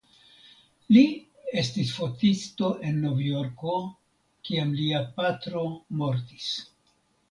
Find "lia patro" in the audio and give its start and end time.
4.83-5.67